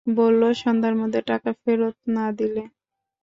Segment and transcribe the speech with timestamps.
[0.07, 2.63] বললো, সন্ধ্যার মধ্যে টাকা ফেরত না দিলে।